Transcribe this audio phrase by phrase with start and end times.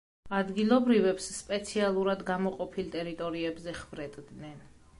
[0.35, 4.57] ადგილობრივებს სპეციალურად გამოყოფილ ტერიტორიებზე ხვრეტდნენ.